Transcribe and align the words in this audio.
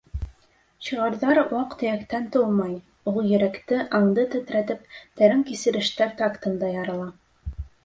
Шиғырҙар 0.85 1.39
ваҡ-төйәктән 1.51 2.25
тыумай, 2.37 2.73
ул 3.13 3.21
йөрәкте, 3.33 3.83
аңды 4.01 4.27
тетрәтеп, 4.33 4.91
тәрән 5.23 5.47
кисерештәр 5.53 6.19
тактында 6.25 6.75
ярала. 6.81 7.09